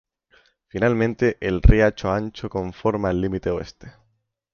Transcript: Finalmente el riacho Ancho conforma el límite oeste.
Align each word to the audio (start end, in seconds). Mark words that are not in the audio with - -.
Finalmente 0.67 1.37
el 1.41 1.61
riacho 1.61 2.11
Ancho 2.11 2.49
conforma 2.49 3.11
el 3.11 3.21
límite 3.21 3.51
oeste. 3.51 3.93